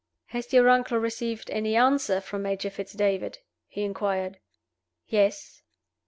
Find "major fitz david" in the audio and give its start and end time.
2.41-3.37